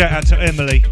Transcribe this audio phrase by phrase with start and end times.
[0.00, 0.82] shout out to Emily,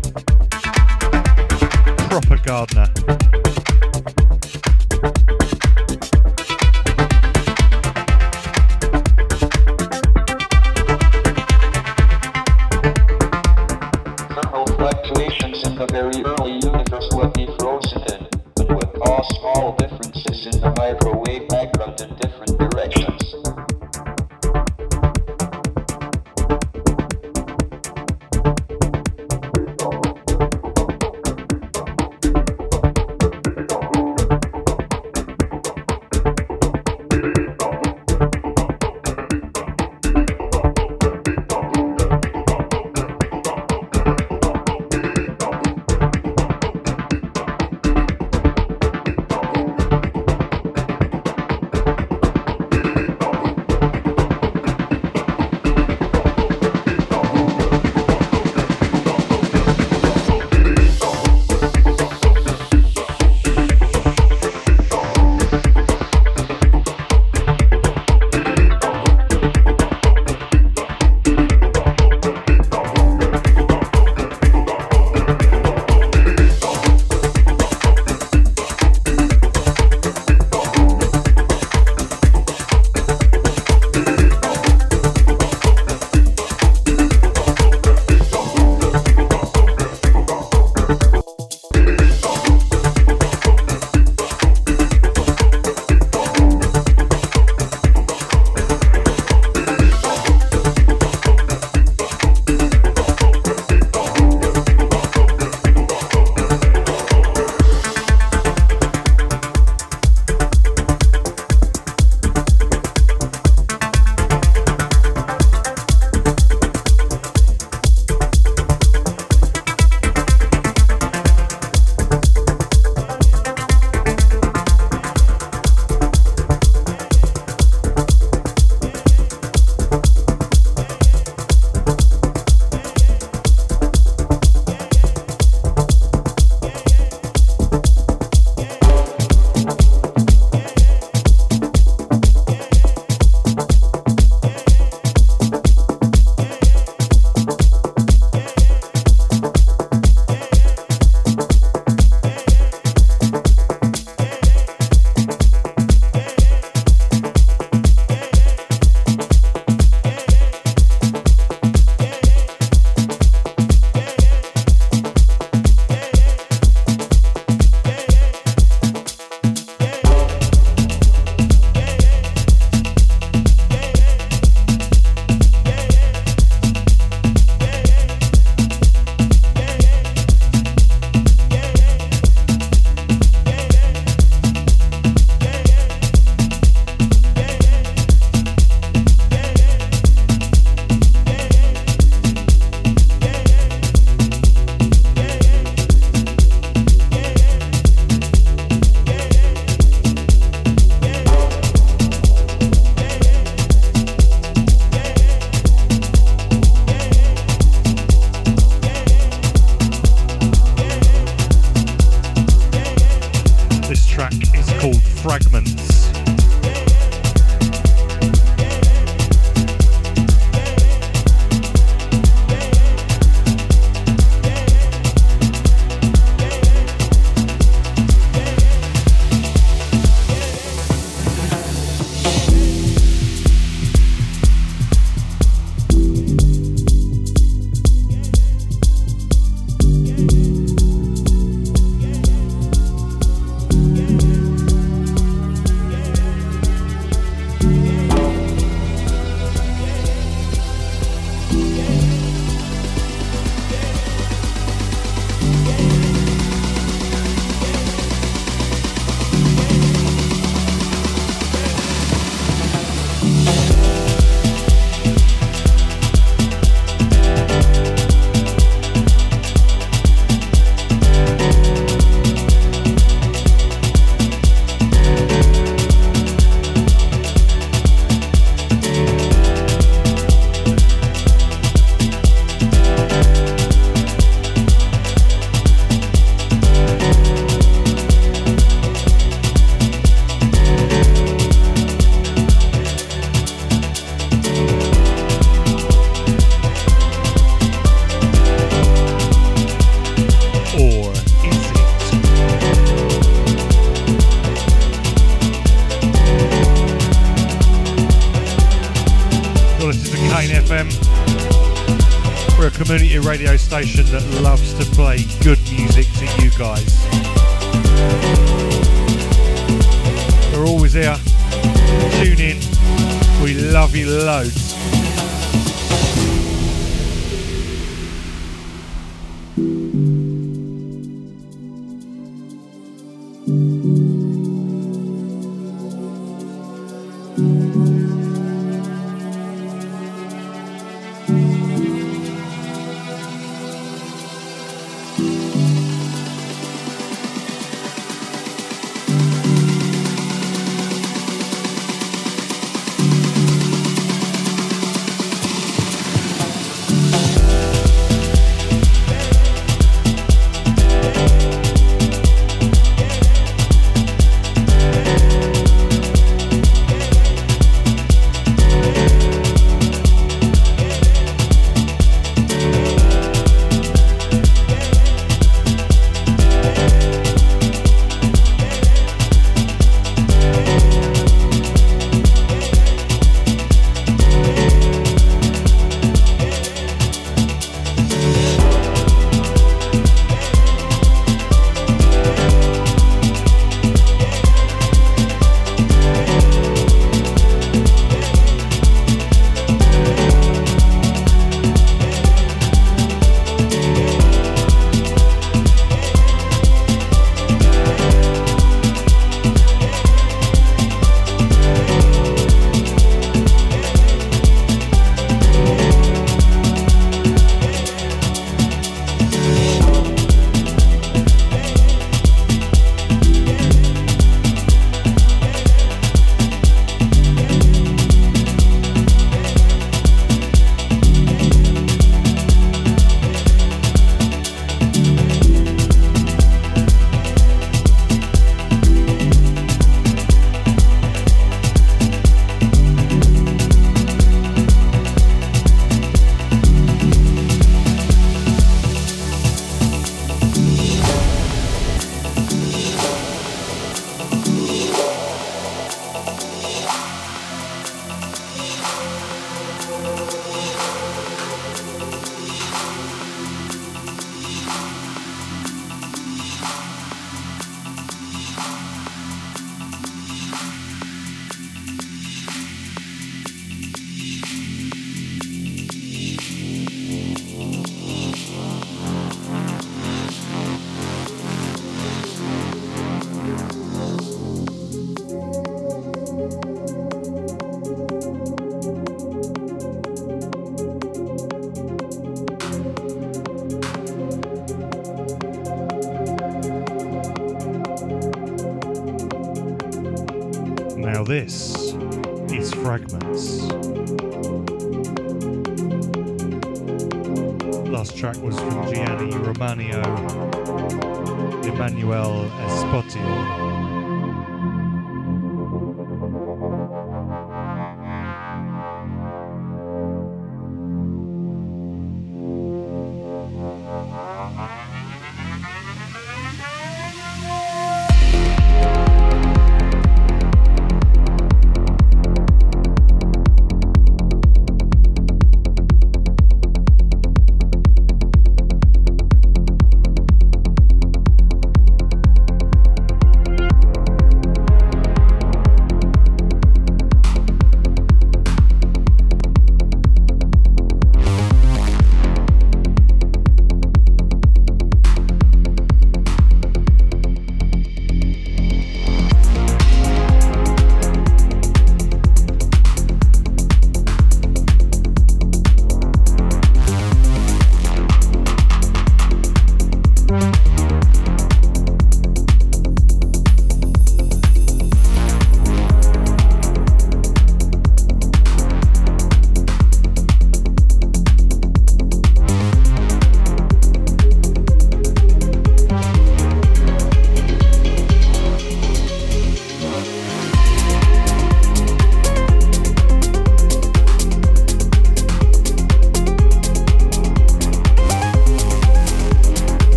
[313.68, 314.22] station that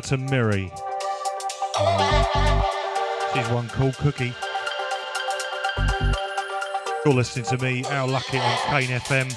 [0.00, 0.72] Shout to Miri.
[3.34, 4.32] She's one cool cookie.
[7.04, 9.30] You're listening to me, Al Luckett on Kane FM.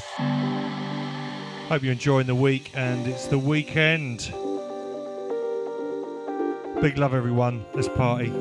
[1.68, 4.32] Hope you're enjoying the week and it's the weekend.
[6.82, 7.66] Big love, everyone.
[7.74, 8.32] Let's party.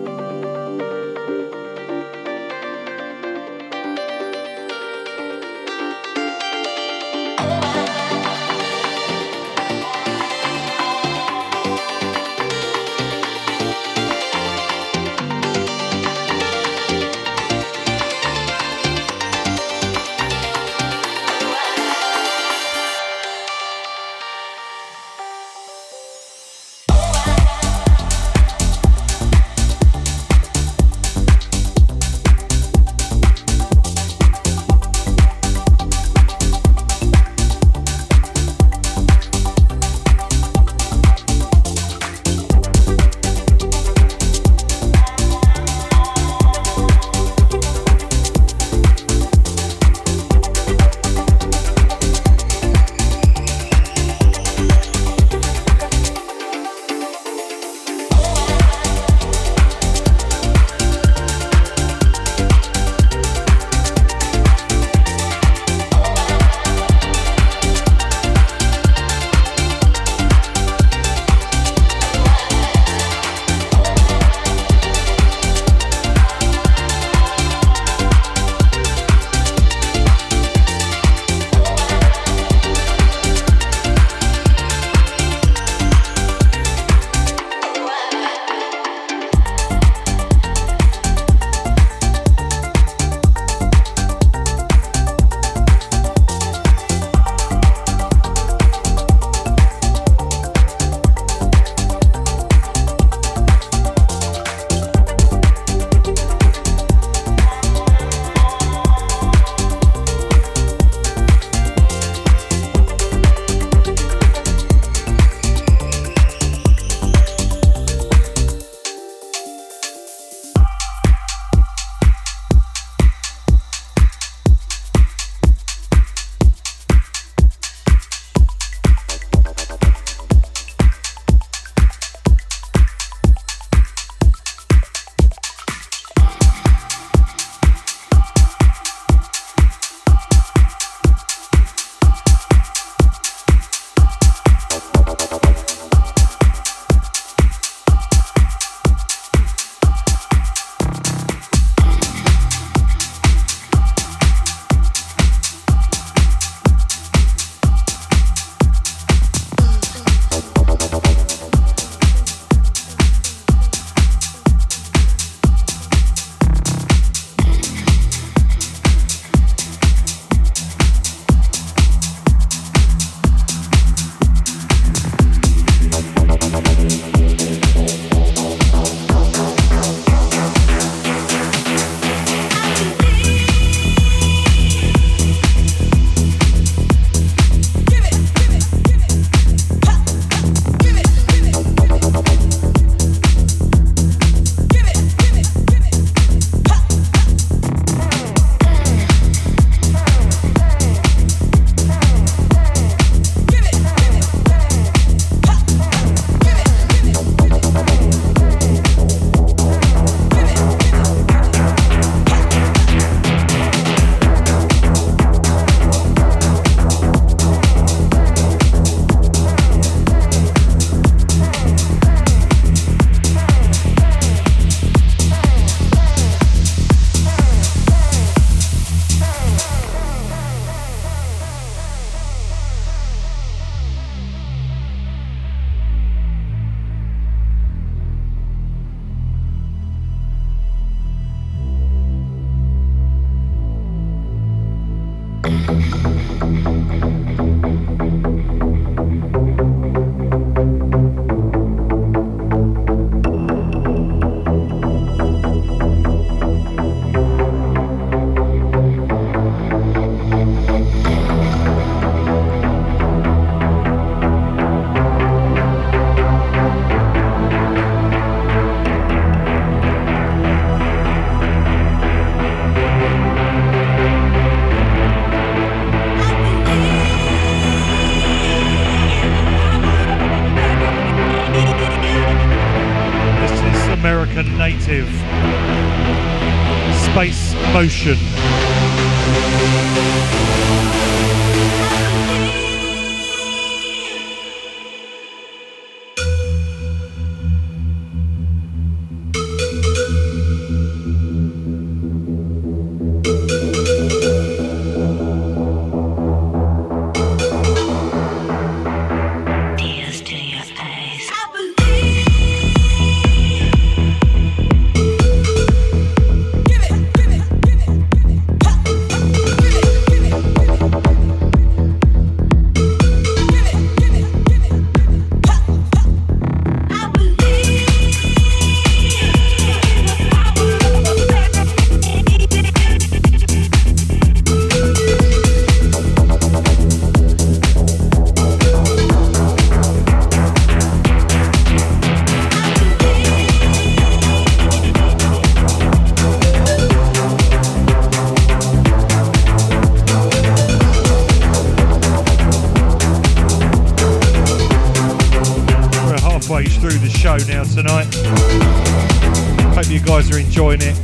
[359.92, 360.96] you guys are enjoying it.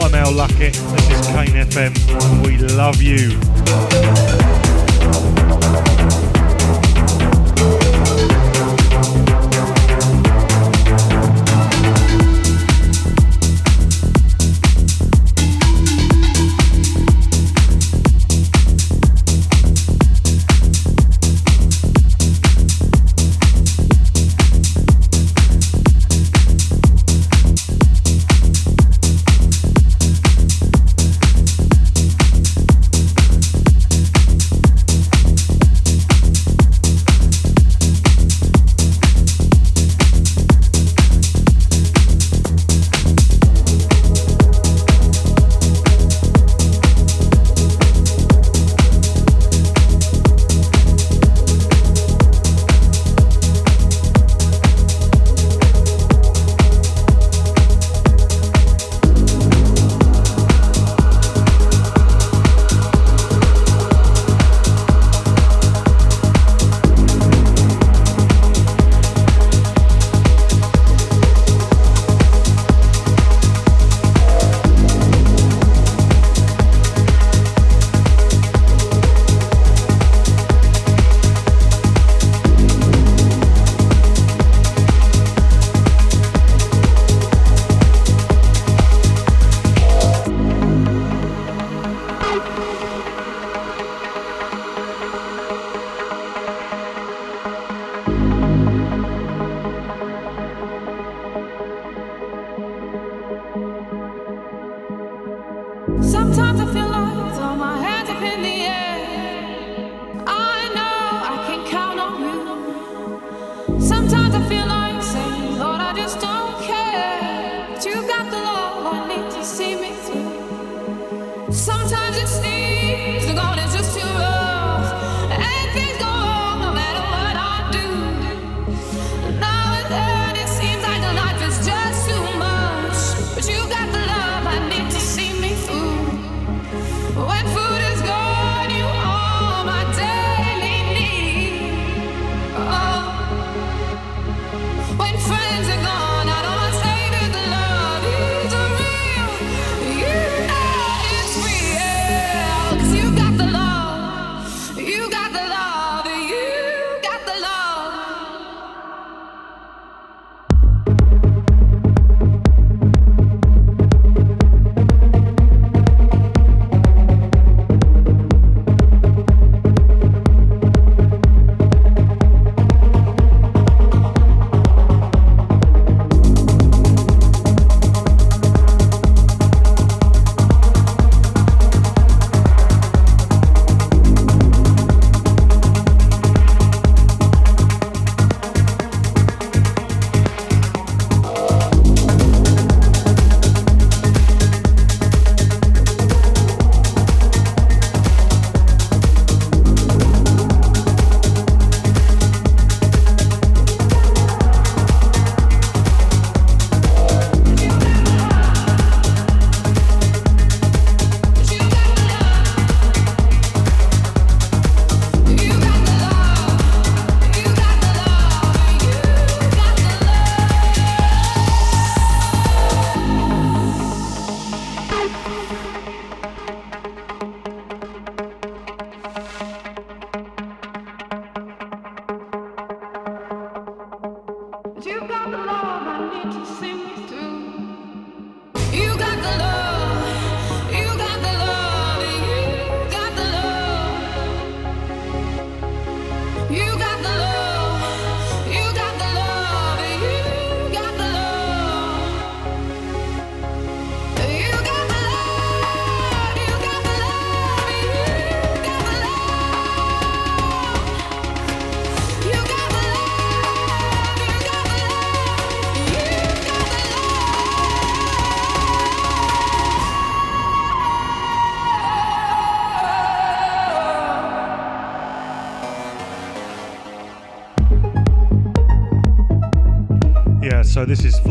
[0.00, 0.74] I'm Al Luckett.
[0.94, 1.92] This is Kane FM.
[2.22, 4.39] and We love you.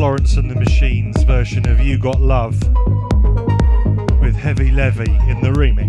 [0.00, 2.58] Florence and the Machine's version of You Got Love
[4.18, 5.79] with Heavy Levy in the remix.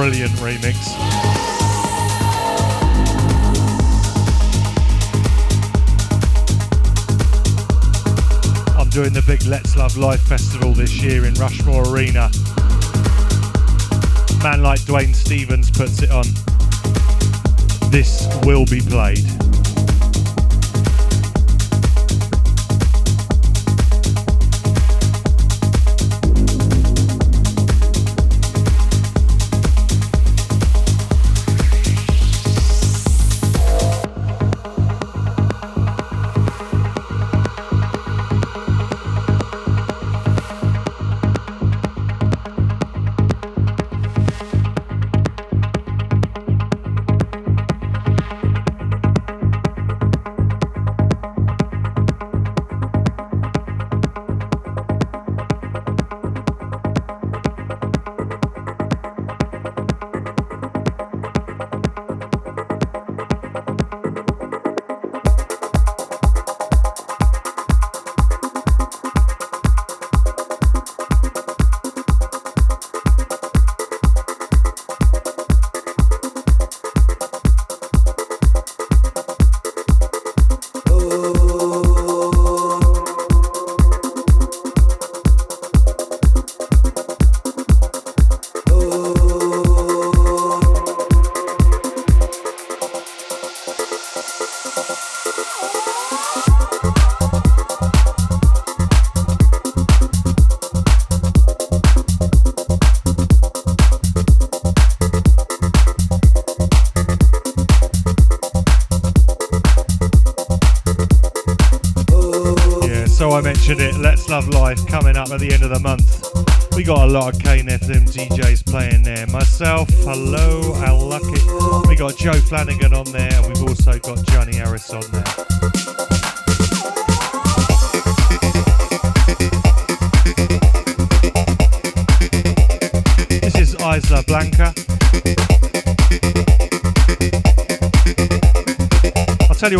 [0.00, 0.96] Brilliant remix.
[8.78, 12.30] I'm doing the big Let's Love Live Festival this year in Rushmore Arena.
[14.42, 16.24] Man like Dwayne Stevens puts it on.
[17.90, 19.49] This will be played.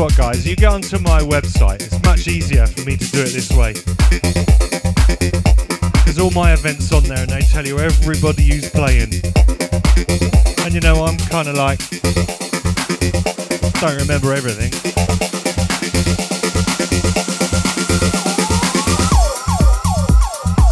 [0.00, 3.20] You what, guys, you get onto my website, it's much easier for me to do
[3.20, 3.74] it this way
[6.04, 9.12] There's all my events on there and they tell you everybody who's playing.
[10.64, 11.80] And you know, I'm kind of like,
[13.80, 14.72] don't remember everything.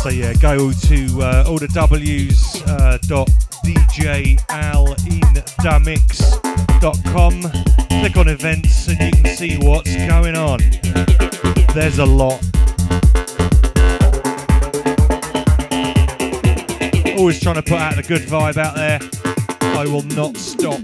[0.02, 3.28] So yeah, go to uh, all the W's uh, dot
[6.80, 10.60] djalindamix.com, click on events and you can see what's going on.
[11.74, 12.42] There's a lot.
[17.18, 19.00] Always trying to put out a good vibe out there.
[19.60, 20.80] I will not stop.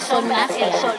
[0.00, 0.24] Sol.
[0.30, 0.97] El sol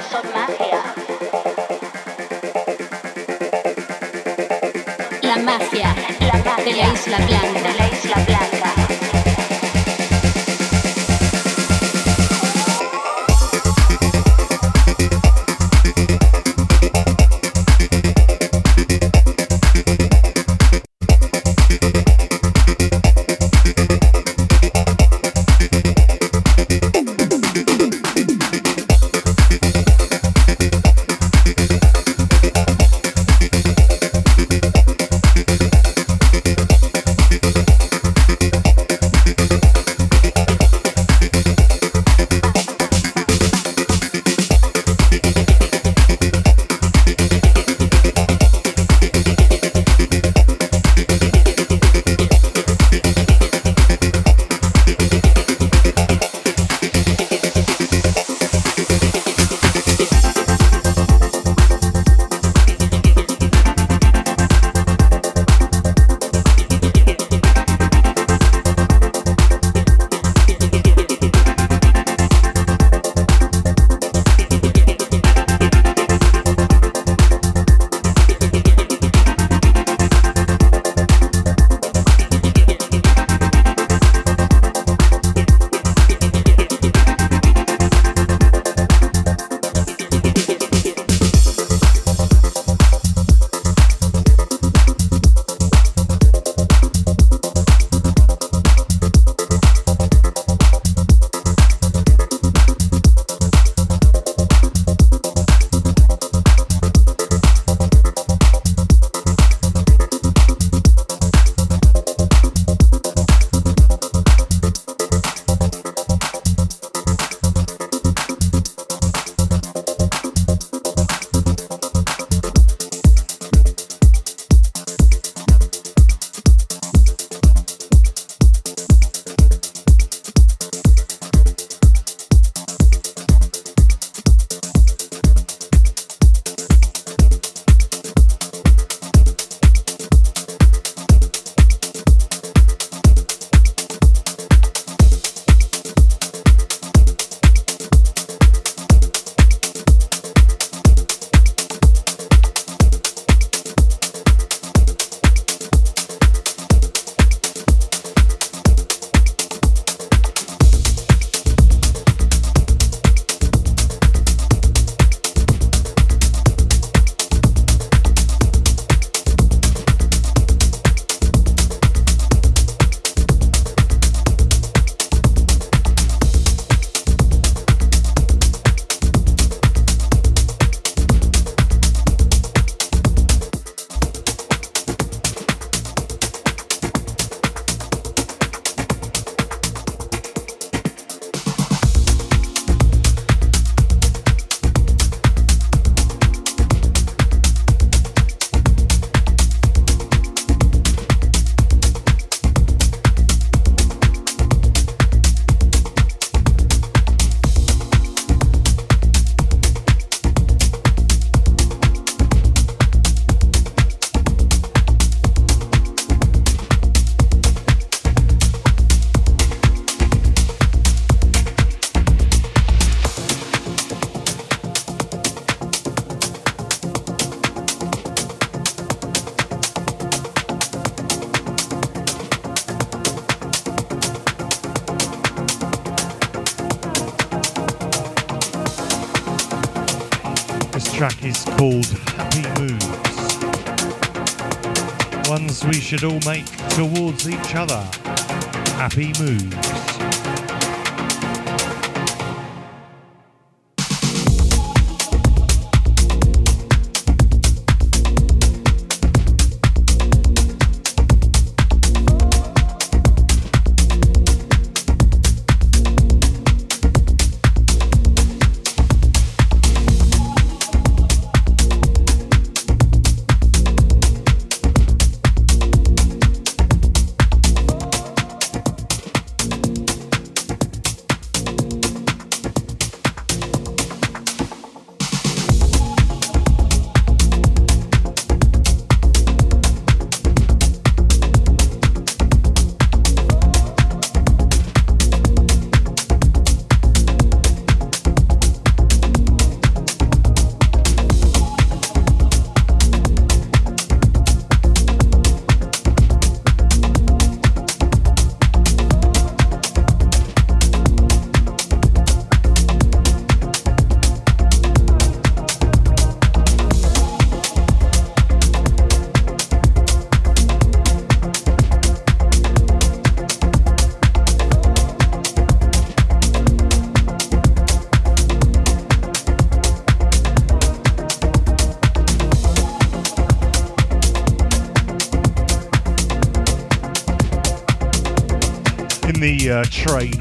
[339.85, 340.18] the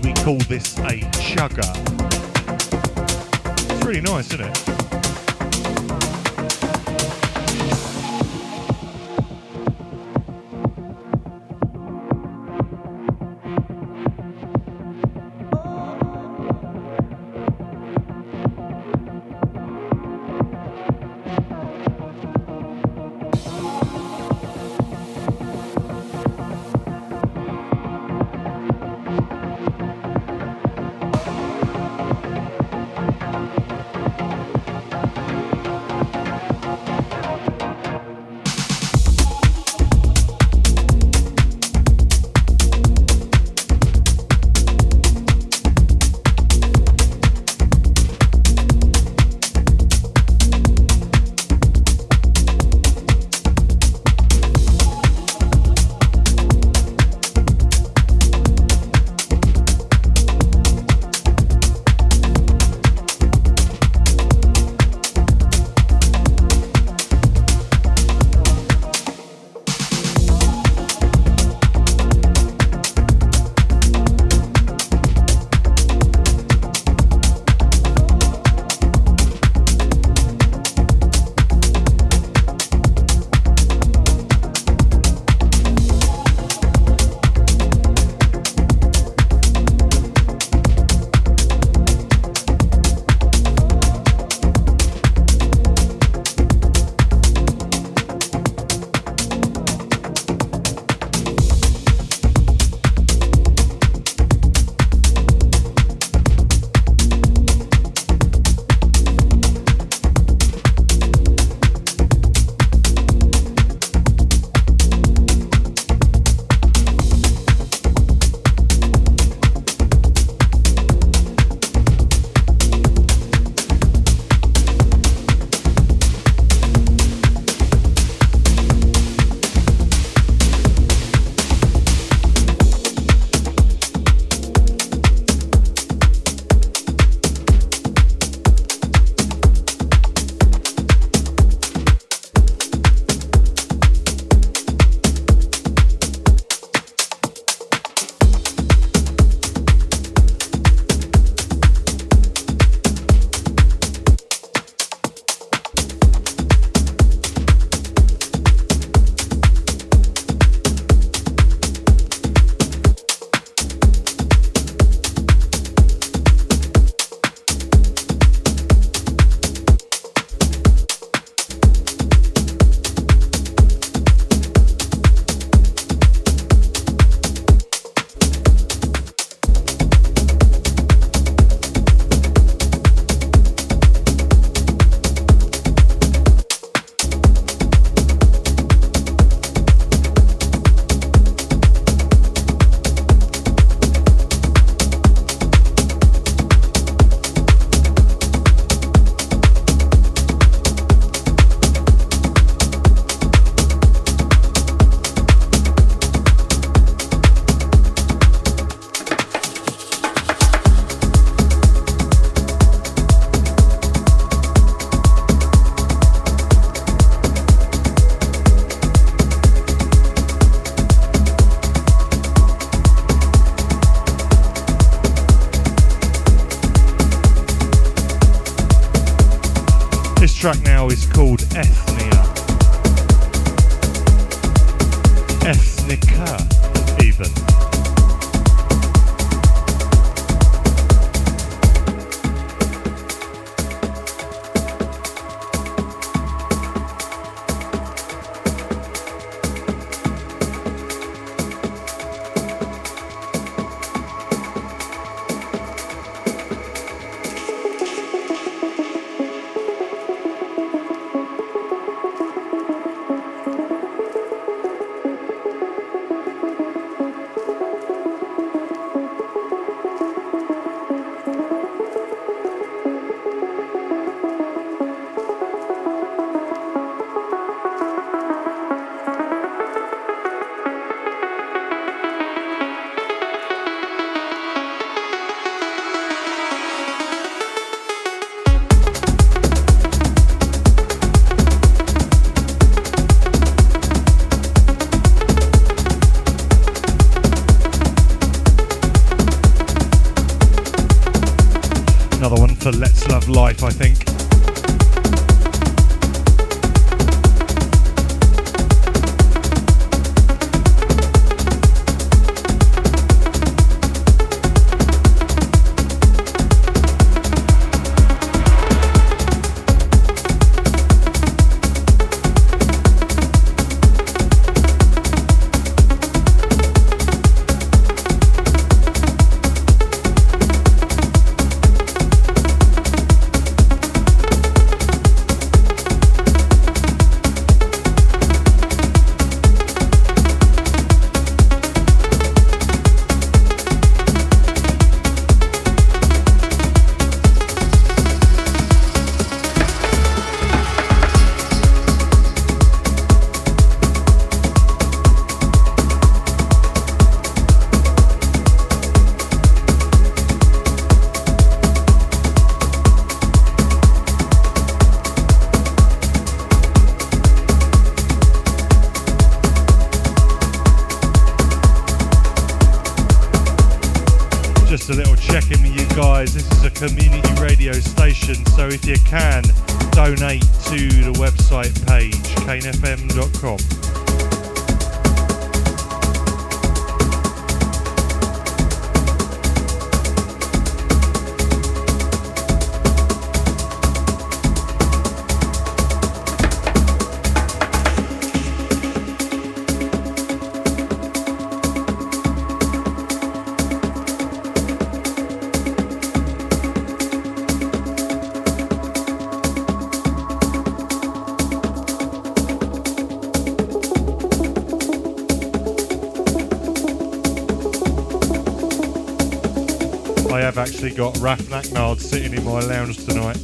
[420.98, 423.36] got Raf Naknard sitting in my lounge tonight.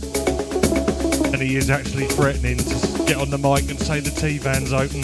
[1.33, 4.73] And he is actually threatening to get on the mic and say the T van's
[4.73, 5.03] open.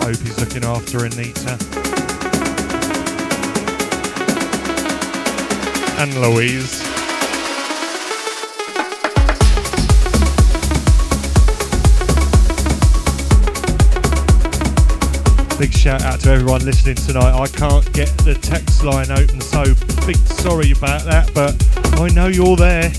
[0.00, 1.58] Hope he's looking after Anita.
[6.00, 6.97] And Louise.
[15.58, 17.36] Big shout out to everyone listening tonight.
[17.36, 19.64] I can't get the text line open, so
[20.06, 21.56] big sorry about that, but
[21.98, 22.92] I know you're there.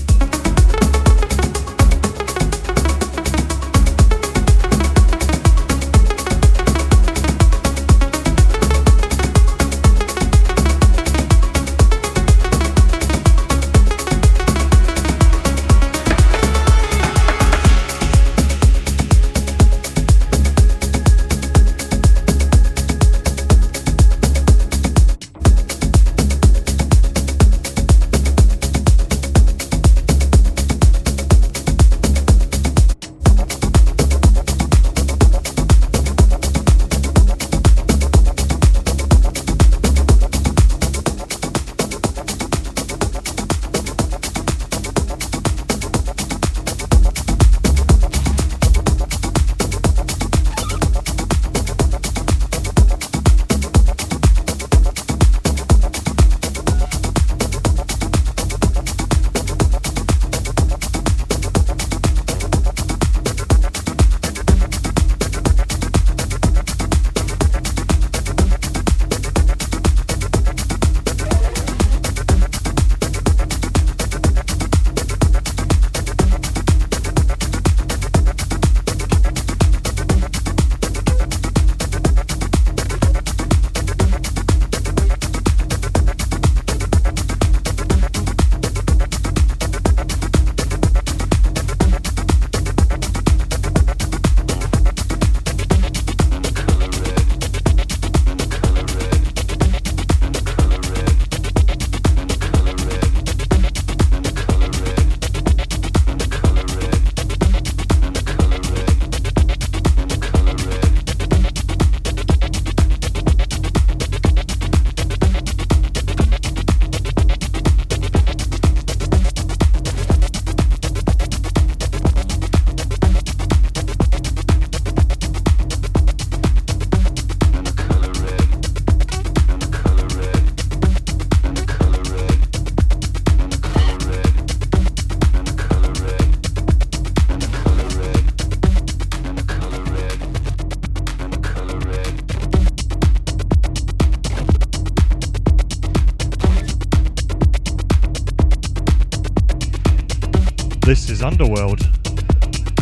[151.10, 151.80] Is Underworld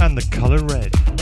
[0.01, 1.18] and the color red.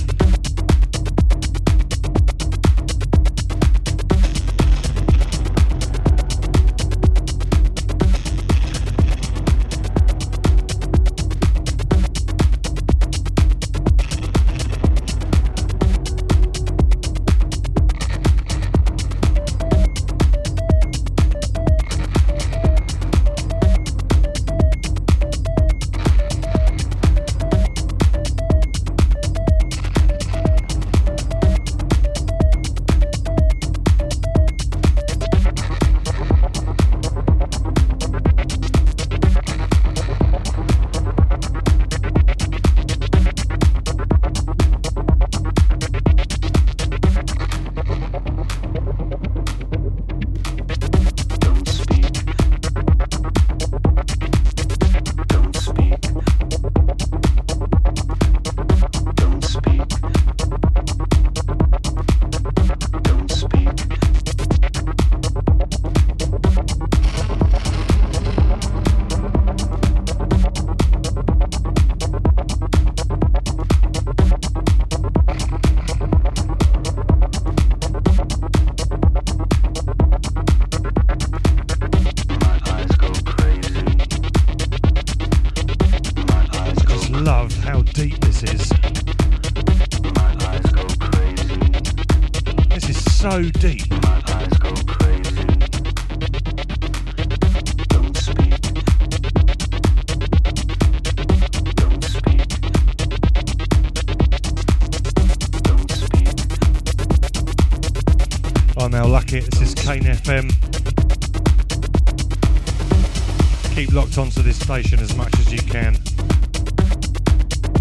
[114.67, 115.97] station as much as you can.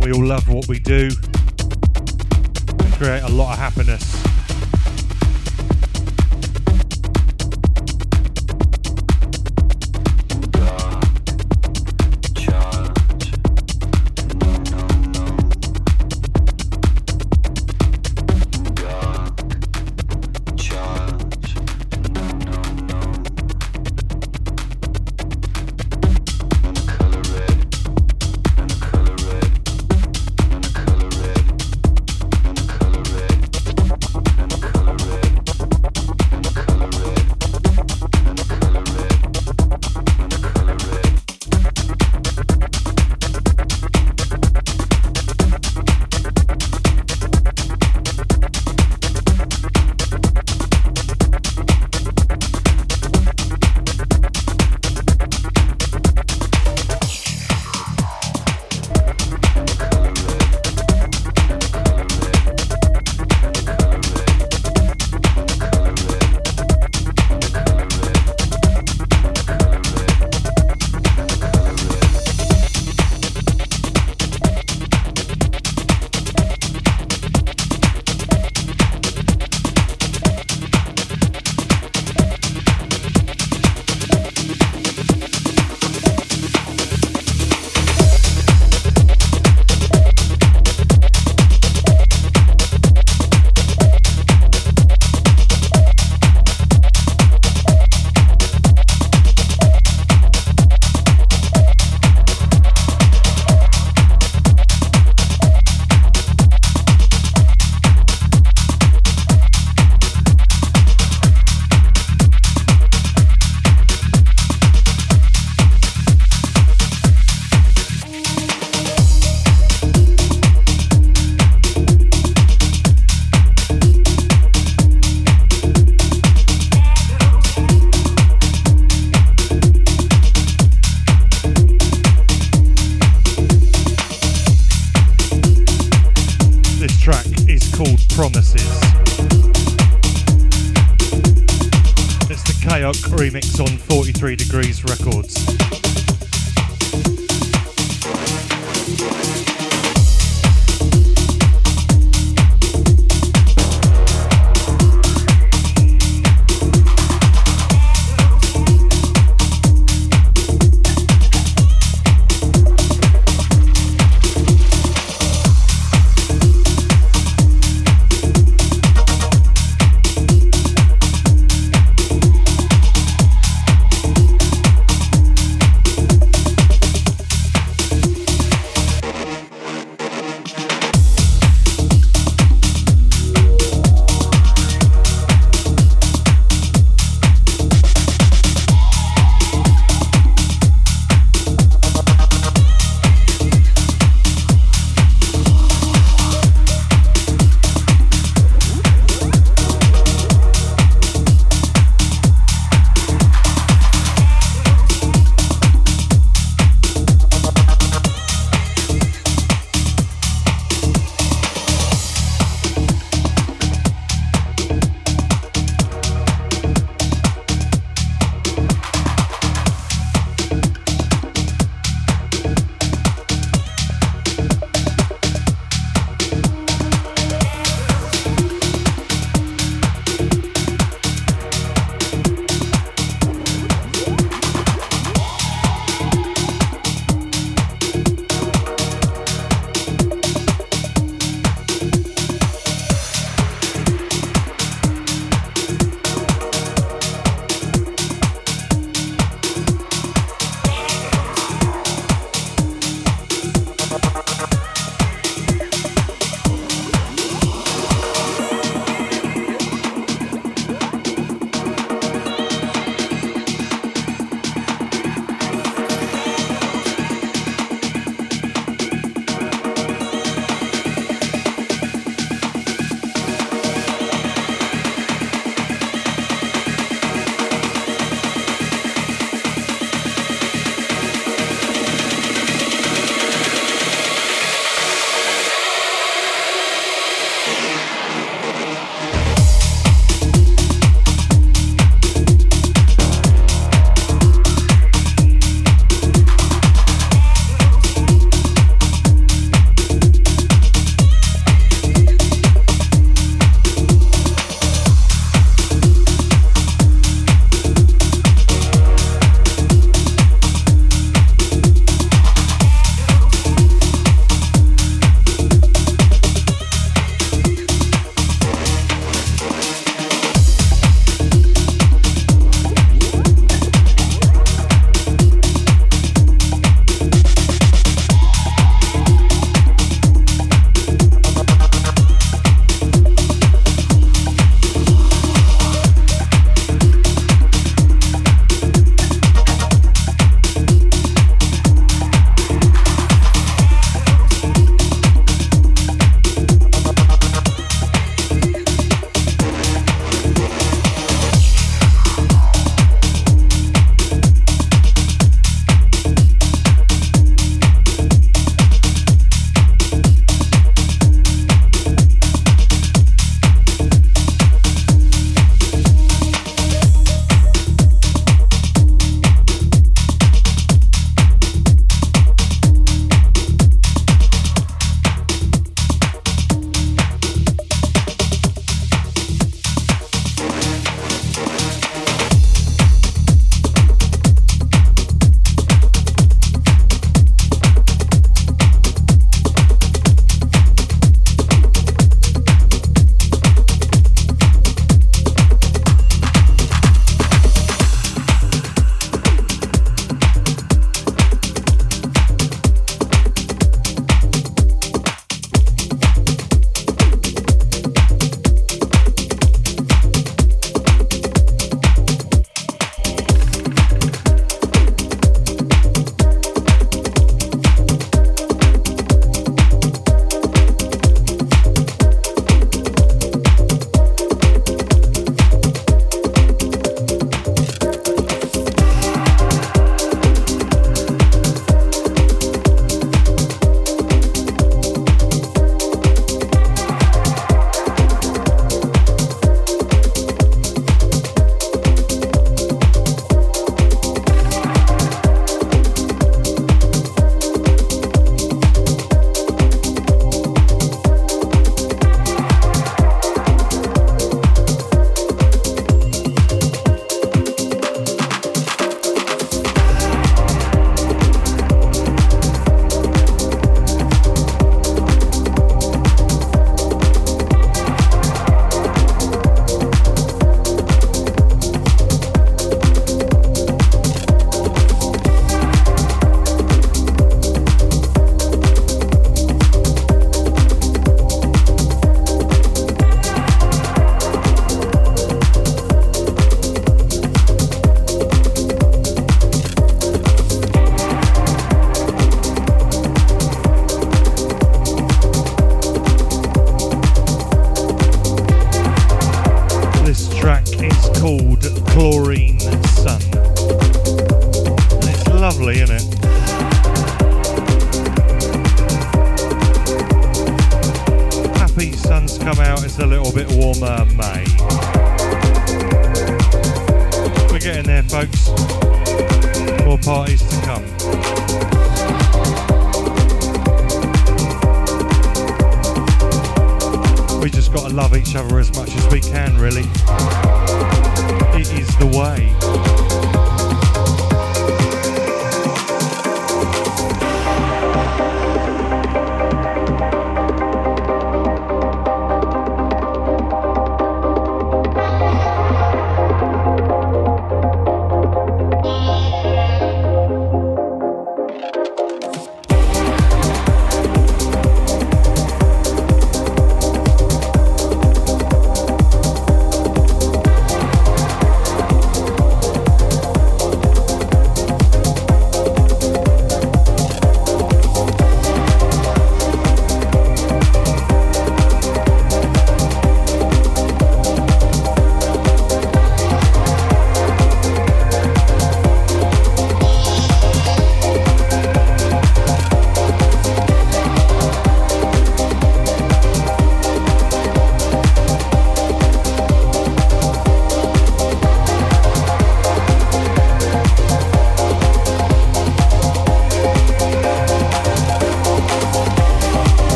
[0.00, 1.10] We all love what we do
[2.78, 4.09] and create a lot of happiness.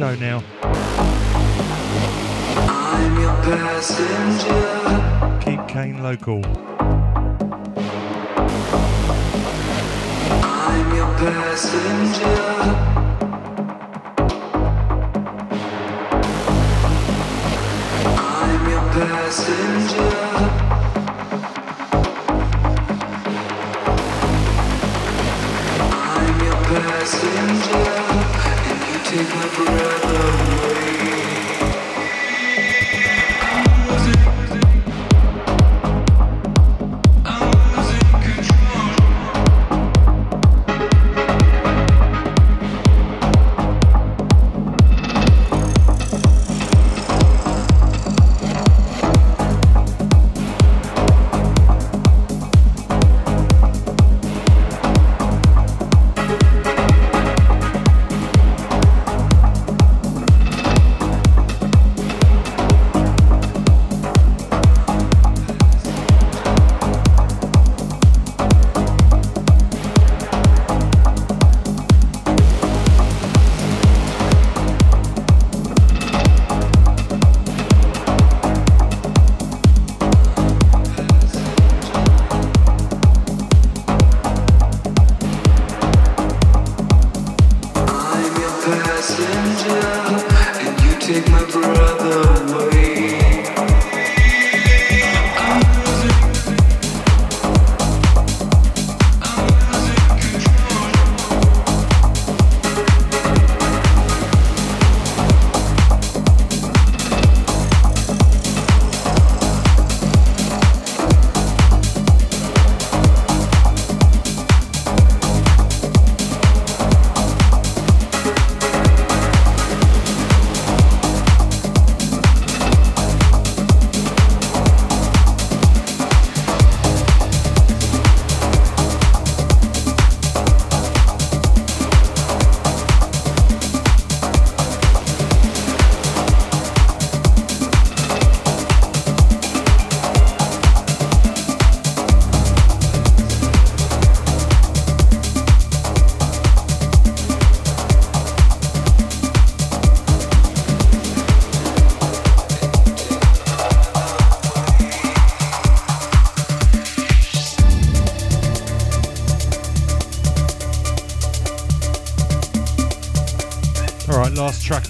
[0.00, 0.49] Show now.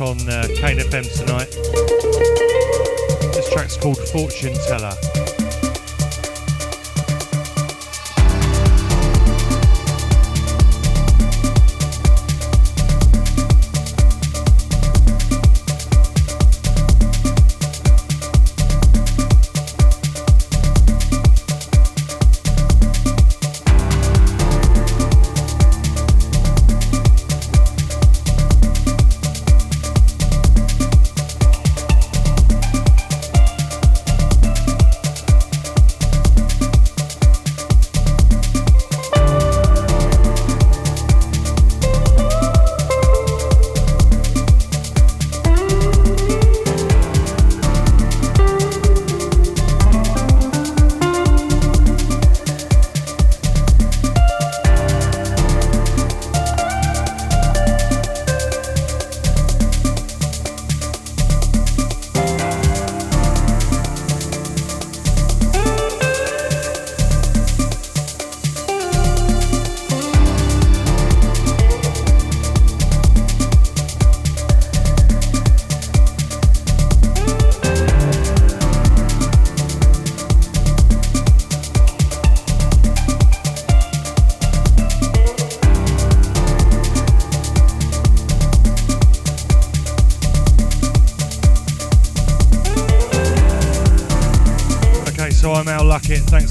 [0.01, 1.51] On uh, Kane FM tonight.
[3.35, 5.40] This track's called Fortune Teller.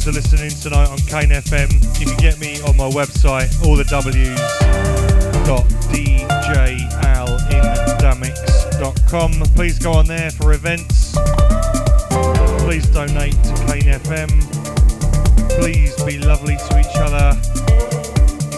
[0.10, 1.70] For listening tonight on Kane FM.
[2.00, 4.40] You can get me on my website, all the W's
[5.46, 5.66] dot.
[9.56, 11.16] Please go on there for events.
[12.64, 14.30] Please donate to Kane FM.
[15.60, 17.34] Please be lovely to each other.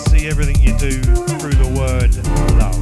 [0.10, 2.15] See everything you do through the word
[2.60, 2.78] love.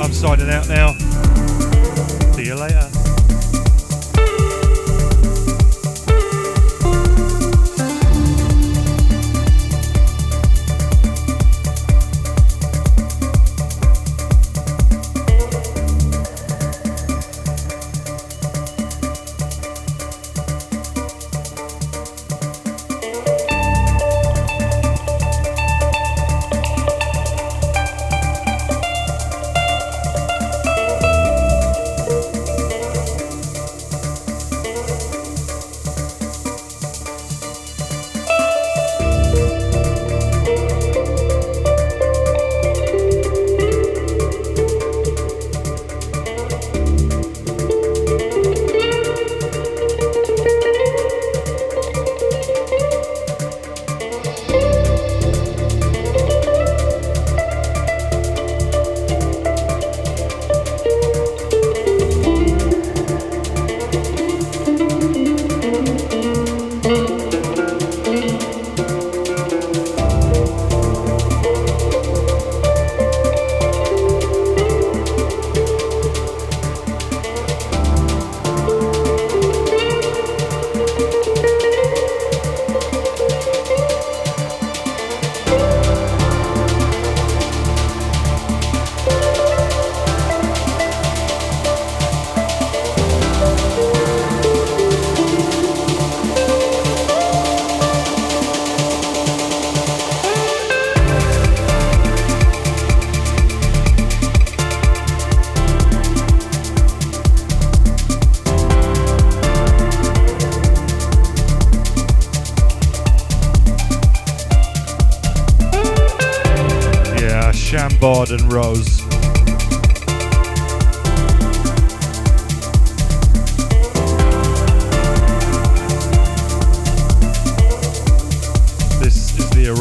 [0.00, 1.01] I'm signing out now.
[2.52, 2.91] You later.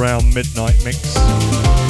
[0.01, 1.80] Around Midnight mix.